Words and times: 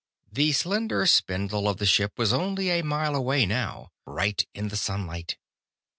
The 0.31 0.51
slender 0.53 1.05
spindle 1.05 1.69
of 1.69 1.77
the 1.77 1.85
ship 1.85 2.17
was 2.17 2.33
only 2.33 2.71
a 2.71 2.81
mile 2.83 3.15
away 3.15 3.45
now, 3.45 3.91
bright 4.03 4.47
in 4.51 4.69
the 4.69 4.75
sunlight. 4.75 5.37